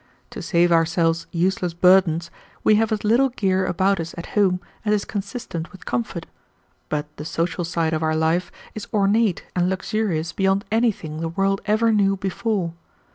To 0.31 0.41
save 0.41 0.71
ourselves 0.71 1.27
useless 1.29 1.75
burdens, 1.75 2.31
we 2.63 2.73
have 2.73 2.91
as 2.91 3.03
little 3.03 3.29
gear 3.29 3.67
about 3.67 3.99
us 3.99 4.15
at 4.17 4.25
home 4.35 4.59
as 4.83 4.95
is 4.95 5.05
consistent 5.05 5.71
with 5.71 5.85
comfort, 5.85 6.25
but 6.89 7.15
the 7.17 7.23
social 7.23 7.63
side 7.63 7.93
of 7.93 8.01
our 8.01 8.15
life 8.15 8.51
is 8.73 8.87
ornate 8.91 9.43
and 9.55 9.69
luxurious 9.69 10.33
beyond 10.33 10.65
anything 10.71 11.19
the 11.21 11.29
world 11.29 11.61
ever 11.67 11.91
knew 11.91 12.17
before. 12.17 12.73